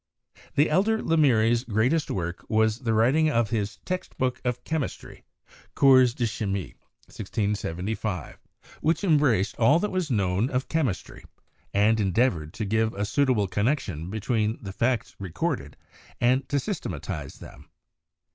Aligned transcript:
The 0.55 0.67
elder 0.67 0.97
Lemery's 0.97 1.63
greatest 1.63 2.09
work 2.09 2.43
was 2.49 2.79
the 2.79 2.93
writing 2.95 3.29
of 3.29 3.51
his 3.51 3.77
text 3.85 4.17
book 4.17 4.41
of 4.43 4.63
chemistry, 4.63 5.25
'Cours 5.75 6.15
de 6.15 6.25
Chimie' 6.25 6.73
(1675), 7.05 8.39
which 8.81 9.03
em 9.03 9.19
braced 9.19 9.57
all 9.59 9.77
that 9.77 9.91
was 9.91 10.09
known 10.09 10.49
of 10.49 10.67
chemistry, 10.67 11.23
and 11.71 11.99
endeavored 11.99 12.51
to 12.55 12.65
give 12.65 12.95
a 12.95 13.05
suitable 13.05 13.45
connection 13.45 14.09
between 14.09 14.57
the 14.63 14.73
facts 14.73 15.15
recorded, 15.19 15.77
and 16.19 16.49
to 16.49 16.59
systematize 16.59 17.35
them. 17.35 17.69